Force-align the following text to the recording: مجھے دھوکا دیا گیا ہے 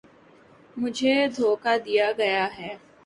مجھے 0.77 1.15
دھوکا 1.35 1.73
دیا 1.85 2.07
گیا 2.17 2.45
ہے 2.57 2.71